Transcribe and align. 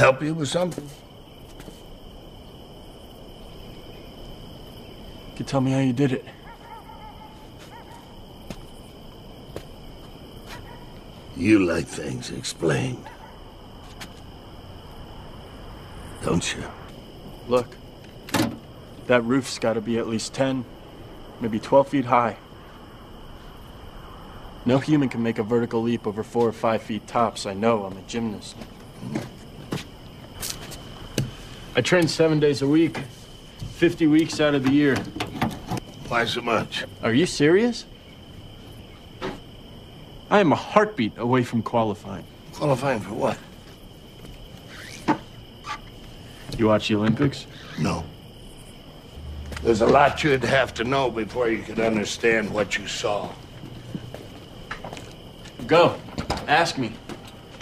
Help 0.00 0.22
you 0.22 0.32
with 0.32 0.48
something? 0.48 0.88
Could 5.36 5.46
tell 5.46 5.60
me 5.60 5.72
how 5.72 5.80
you 5.80 5.92
did 5.92 6.12
it. 6.12 6.24
You 11.36 11.66
like 11.66 11.86
things 11.86 12.30
explained. 12.30 13.04
Don't 16.22 16.56
you? 16.56 16.64
Look, 17.46 17.68
that 19.06 19.22
roof's 19.24 19.58
got 19.58 19.74
to 19.74 19.82
be 19.82 19.98
at 19.98 20.08
least 20.08 20.32
10, 20.32 20.64
maybe 21.42 21.60
12 21.60 21.88
feet 21.88 22.04
high. 22.06 22.38
No 24.64 24.78
human 24.78 25.10
can 25.10 25.22
make 25.22 25.38
a 25.38 25.42
vertical 25.42 25.82
leap 25.82 26.06
over 26.06 26.22
four 26.22 26.48
or 26.48 26.52
five 26.52 26.80
feet 26.80 27.06
tops. 27.06 27.44
I 27.44 27.52
know, 27.52 27.84
I'm 27.84 27.98
a 27.98 28.02
gymnast. 28.08 28.56
I 31.80 31.82
train 31.82 32.08
seven 32.08 32.38
days 32.40 32.60
a 32.60 32.68
week, 32.68 32.98
50 33.76 34.06
weeks 34.06 34.38
out 34.38 34.54
of 34.54 34.64
the 34.64 34.70
year. 34.70 34.96
Why 36.08 36.26
so 36.26 36.42
much? 36.42 36.84
Are 37.02 37.14
you 37.14 37.24
serious? 37.24 37.86
I 40.28 40.40
am 40.40 40.52
a 40.52 40.56
heartbeat 40.56 41.16
away 41.16 41.42
from 41.42 41.62
qualifying. 41.62 42.26
Qualifying 42.52 43.00
for 43.00 43.14
what? 43.14 43.38
You 46.58 46.66
watch 46.66 46.88
the 46.88 46.96
Olympics? 46.96 47.46
No. 47.78 48.04
There's 49.62 49.80
a 49.80 49.86
lot 49.86 50.22
you'd 50.22 50.44
have 50.44 50.74
to 50.74 50.84
know 50.84 51.10
before 51.10 51.48
you 51.48 51.62
could 51.62 51.80
understand 51.80 52.52
what 52.52 52.76
you 52.76 52.86
saw. 52.86 53.32
Go. 55.66 55.98
Ask 56.46 56.76
me. 56.76 56.92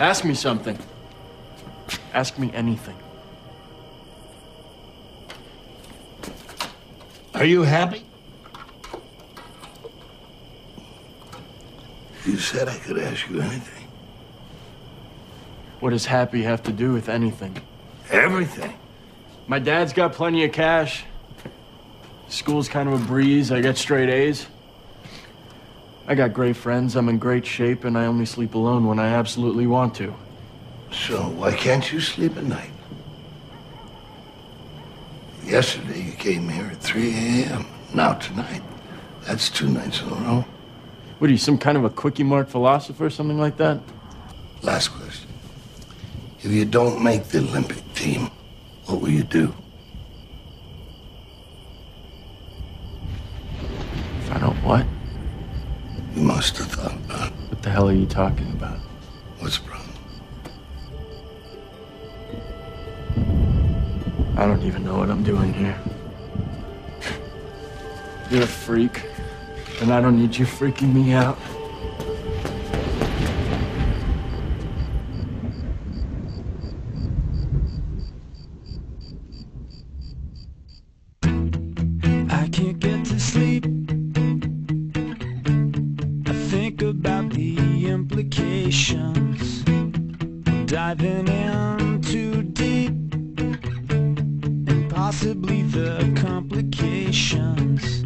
Ask 0.01 0.25
me 0.25 0.35
something. 0.35 0.77
Ask 2.13 2.37
me 2.37 2.51
anything. 2.53 2.97
Are 7.39 7.45
you 7.45 7.63
happy? 7.63 8.03
You 12.27 12.37
said 12.37 12.67
I 12.67 12.77
could 12.79 12.99
ask 12.99 13.31
you 13.31 13.41
anything. 13.41 13.87
What 15.79 15.91
does 15.91 16.05
happy 16.05 16.43
have 16.43 16.65
to 16.65 16.73
do 16.73 16.93
with 16.93 17.09
anything? 17.09 17.57
Everything. 18.11 18.75
My 19.47 19.61
dad's 19.61 19.93
got 19.93 20.15
plenty 20.15 20.45
of 20.45 20.51
cash. 20.51 21.05
School's 22.29 22.69
kind 22.69 22.89
of 22.89 23.01
a 23.01 23.07
breeze. 23.07 23.53
I 23.53 23.61
get 23.61 23.79
straight 23.79 24.09
A's. 24.09 24.49
I 26.09 26.17
got 26.17 26.33
great 26.33 26.57
friends. 26.57 26.97
I'm 26.97 27.09
in 27.09 27.19
great 27.19 27.47
shape, 27.47 27.85
and 27.85 27.97
I 27.97 28.07
only 28.07 28.27
sleep 28.27 28.57
alone 28.57 28.85
when 28.85 28.99
I 28.99 29.11
absolutely 29.11 29.69
want 29.69 29.95
to. 29.95 30.13
So 30.91 31.29
why 31.29 31.55
can't 31.55 31.93
you 31.93 32.01
sleep 32.01 32.37
at 32.37 32.43
night? 32.43 32.71
Yesterday 35.49 36.03
you 36.03 36.13
came 36.13 36.47
here 36.47 36.67
at 36.67 36.77
3 36.77 37.11
a.m. 37.11 37.65
Now 37.95 38.13
tonight. 38.13 38.61
That's 39.27 39.49
two 39.49 39.67
nights 39.67 40.03
in 40.03 40.09
a 40.09 40.15
row. 40.15 40.45
What 41.19 41.29
are 41.29 41.33
you, 41.33 41.39
some 41.39 41.57
kind 41.57 41.79
of 41.79 41.85
a 41.85 41.91
quickie 41.91 42.23
mark 42.23 42.51
philosopher 42.51 43.07
or 43.07 43.11
something 43.11 43.39
like 43.39 43.57
that? 43.57 43.81
Last 44.63 44.89
question. 44.89 45.31
If 46.41 46.53
you 46.53 46.67
don't 46.67 47.03
make 47.03 47.25
the 47.25 47.39
Olympic 47.39 47.79
team, 47.95 48.31
what 48.85 49.01
will 49.01 49.09
you 49.09 49.23
do? 49.23 49.55
If 54.21 54.31
I 54.31 54.39
don't 54.39 54.57
what? 54.63 54.85
You 56.15 56.23
must 56.23 56.59
have 56.59 56.67
thought 56.67 56.93
about 56.93 57.29
it. 57.29 57.33
What 57.49 57.63
the 57.63 57.71
hell 57.71 57.89
are 57.89 57.95
you 57.95 58.07
talking 58.07 58.51
about? 58.53 58.79
What's 59.39 59.57
I 64.39 64.47
don't 64.47 64.63
even 64.63 64.85
know 64.85 64.97
what 64.97 65.11
I'm 65.11 65.25
doing 65.25 65.53
here. 65.53 65.77
You're 68.31 68.45
a 68.45 68.47
freak, 68.47 69.03
and 69.81 69.93
I 69.93 70.01
don't 70.01 70.17
need 70.17 70.37
you 70.37 70.47
freaking 70.47 70.95
me 70.95 71.13
out. 71.13 71.37
I 82.31 82.49
can't 82.53 82.79
get 82.79 83.07
to 83.07 83.19
sleep. 83.19 83.67
I 86.29 86.33
think 86.49 86.83
about 86.83 87.31
the 87.31 87.89
implications. 87.89 89.65
Diving 90.67 91.27
in 91.27 91.78
possibly 95.19 95.63
the 95.63 96.15
complications. 96.23 98.05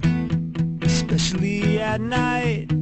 Especially 0.80 1.78
at 1.78 2.00
night. 2.00 2.81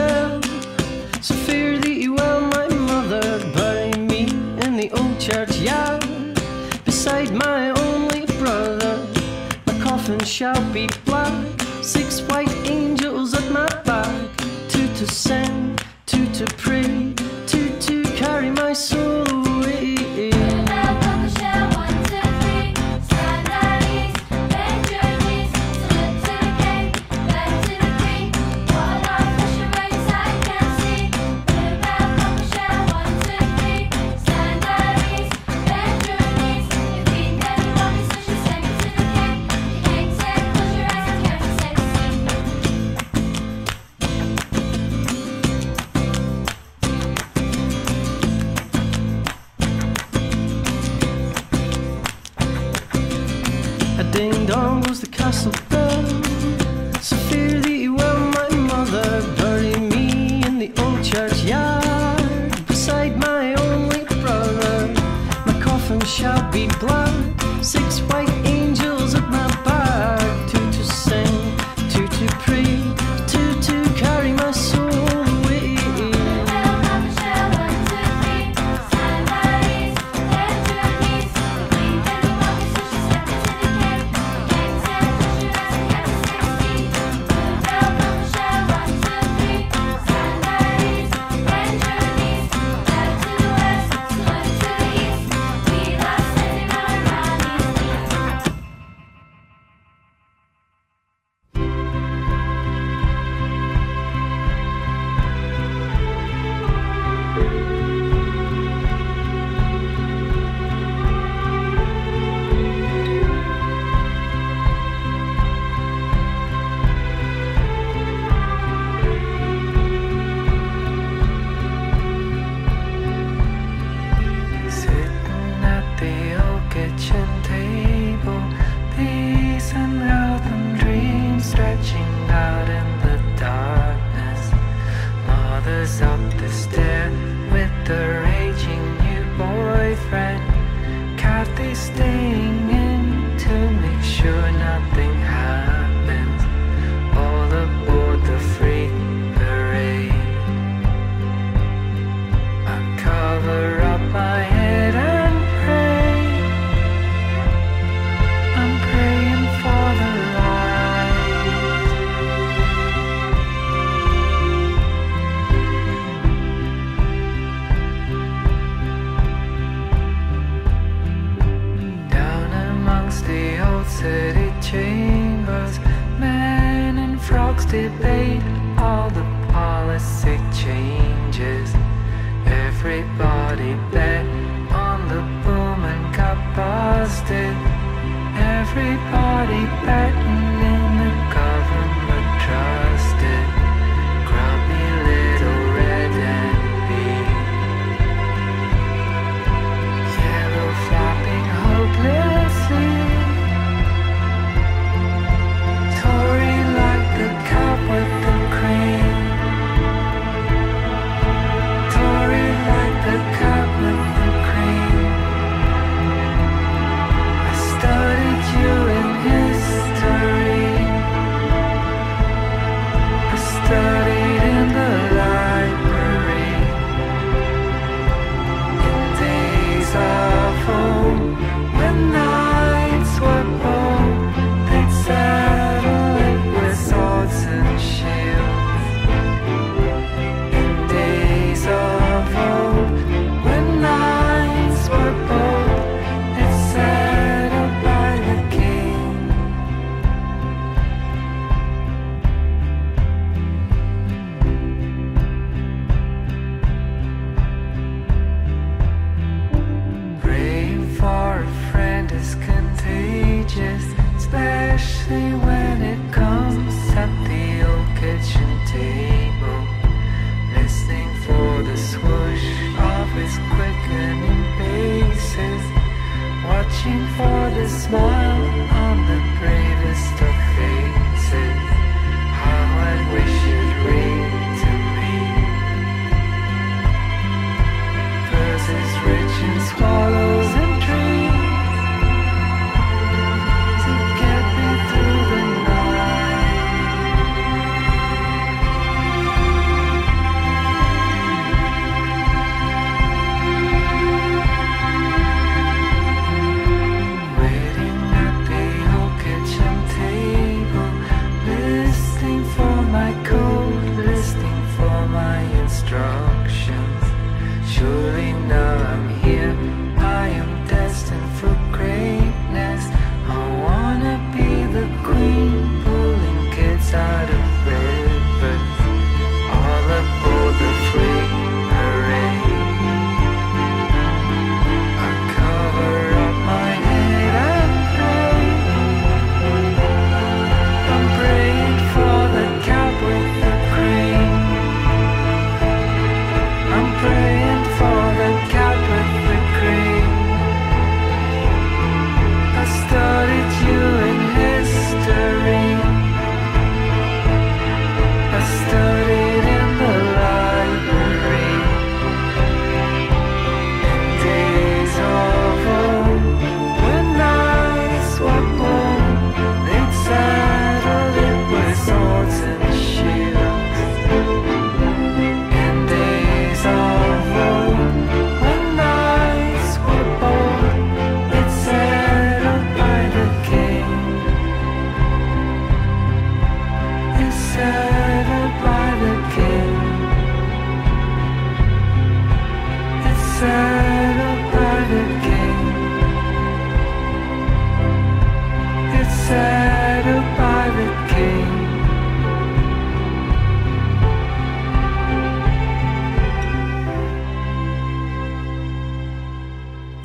well. 0.00 0.42
So 1.20 1.34
fare 1.46 1.78
thee 1.78 2.08
well, 2.08 2.40
my 2.56 2.68
mother 2.90 3.26
Bury 3.54 3.92
me 4.10 4.22
in 4.64 4.72
the 4.80 4.90
old 4.98 5.18
churchyard 5.20 6.04
beside 6.84 7.30
my 7.46 7.70
only 7.84 8.24
brother. 8.40 8.94
My 9.66 9.76
coffin 9.80 10.20
shall 10.24 10.62
be 10.72 10.88
black. 11.04 11.49
The 55.00 55.06
castle 55.06 55.69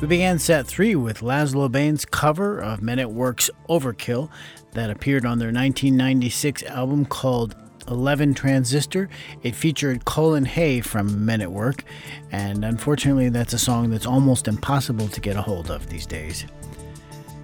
We 0.06 0.10
began 0.10 0.38
set 0.38 0.68
three 0.68 0.94
with 0.94 1.18
Lazlo 1.18 1.68
Bane's 1.68 2.04
cover 2.04 2.60
of 2.60 2.80
Men 2.80 3.00
at 3.00 3.10
Work's 3.10 3.50
Overkill 3.68 4.30
that 4.70 4.88
appeared 4.88 5.26
on 5.26 5.40
their 5.40 5.48
1996 5.48 6.62
album 6.62 7.06
called 7.06 7.56
11 7.88 8.34
Transistor. 8.34 9.08
It 9.42 9.56
featured 9.56 10.04
Colin 10.04 10.44
Hay 10.44 10.80
from 10.80 11.26
Men 11.26 11.40
at 11.40 11.50
Work, 11.50 11.82
and 12.30 12.64
unfortunately, 12.64 13.30
that's 13.30 13.52
a 13.52 13.58
song 13.58 13.90
that's 13.90 14.06
almost 14.06 14.46
impossible 14.46 15.08
to 15.08 15.20
get 15.20 15.34
a 15.34 15.42
hold 15.42 15.72
of 15.72 15.88
these 15.88 16.06
days. 16.06 16.46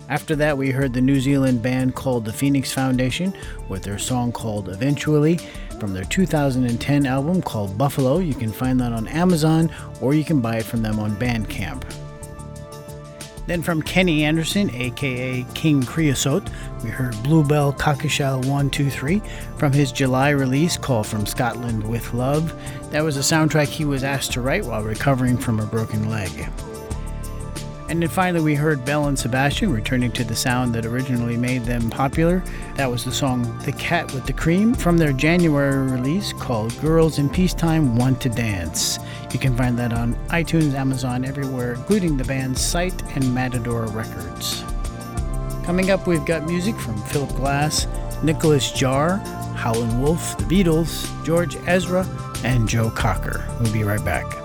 After 0.09 0.37
that, 0.37 0.57
we 0.57 0.71
heard 0.71 0.93
the 0.93 1.01
New 1.01 1.19
Zealand 1.19 1.63
band 1.63 1.97
called 1.97 2.25
the 2.25 2.33
Phoenix 2.33 2.71
Foundation 2.73 3.35
with 3.69 3.83
their 3.83 3.99
song 3.99 4.31
called 4.31 4.69
Eventually 4.69 5.39
from 5.81 5.93
their 5.93 6.05
2010 6.05 7.07
album 7.07 7.43
called 7.43 7.77
Buffalo. 7.77 8.19
You 8.19 8.35
can 8.35 8.53
find 8.53 8.79
that 8.79 8.93
on 8.93 9.09
Amazon 9.09 9.69
or 10.01 10.15
you 10.15 10.23
can 10.23 10.41
buy 10.41 10.59
it 10.59 10.65
from 10.65 10.81
them 10.81 11.01
on 11.01 11.17
Bandcamp. 11.17 11.83
Then 13.47 13.63
from 13.63 13.83
Kenny 13.83 14.25
Anderson, 14.25 14.71
aka 14.71 15.45
King 15.55 15.83
Creosote, 15.83 16.49
we 16.85 16.91
heard 16.91 17.21
Bluebell 17.23 17.73
Cockleshell 17.73 18.37
123 18.37 19.21
from 19.57 19.73
his 19.73 19.91
July 19.91 20.31
release 20.31 20.77
Call 20.77 21.03
From 21.03 21.27
Scotland 21.27 21.87
with 21.87 22.15
Love. 22.15 22.55
That 22.93 23.03
was 23.03 23.17
a 23.17 23.21
soundtrack 23.21 23.67
he 23.67 23.85
was 23.85 24.05
asked 24.05 24.33
to 24.33 24.41
write 24.41 24.65
while 24.65 24.83
recovering 24.83 25.37
from 25.37 25.59
a 25.59 25.67
broken 25.67 26.09
leg. 26.09 26.31
And 27.93 28.01
then 28.01 28.09
finally, 28.09 28.43
we 28.43 28.55
heard 28.55 28.87
Belle 28.87 29.09
and 29.09 29.19
Sebastian 29.19 29.71
returning 29.71 30.11
to 30.13 30.25
the 30.25 30.35
sound 30.35 30.75
that 30.75 30.87
originally 30.87 31.37
made 31.37 31.65
them 31.65 31.91
popular. 31.91 32.43
That 32.77 32.91
was 32.91 33.05
the 33.05 33.13
song 33.13 33.43
The 33.67 33.73
Cat 33.73 34.15
with 34.15 34.25
the 34.25 34.33
Cream 34.33 34.73
from 34.73 34.97
their 34.97 35.13
January 35.13 35.91
release 35.91 36.33
called 36.33 36.75
Girls 36.81 37.19
in 37.19 37.29
Peacetime 37.29 37.95
Want 37.95 38.19
to 38.23 38.31
Dance. 38.31 38.99
You 39.31 39.39
can 39.39 39.55
find 39.55 39.79
that 39.79 39.93
on 39.93 40.15
iTunes, 40.29 40.73
Amazon, 40.73 41.27
everywhere, 41.27 41.75
including 41.75 42.17
the 42.17 42.25
band's 42.25 42.63
site 42.63 42.99
and 43.15 43.35
Matador 43.35 43.85
Records. 43.89 44.65
Coming 45.67 45.91
up, 45.91 46.07
we've 46.07 46.25
got 46.25 46.47
music 46.47 46.77
from 46.77 46.99
Philip 47.03 47.37
Glass, 47.37 47.87
Nicolas 48.23 48.73
Jaar, 48.73 49.23
Howlin' 49.55 50.01
Wolf, 50.01 50.39
The 50.39 50.45
Beatles, 50.45 51.27
George 51.27 51.59
Ezra, 51.67 52.07
and 52.43 52.67
Joe 52.67 52.89
Cocker. 52.89 53.47
We'll 53.61 53.71
be 53.71 53.85
right 53.85 54.03
back. 54.03 54.42